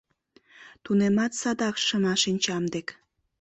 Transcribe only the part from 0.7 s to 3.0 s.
Тунемат садак шыма шинчам дек.